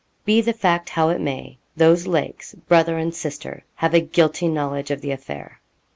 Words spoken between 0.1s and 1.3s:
Be the fact how it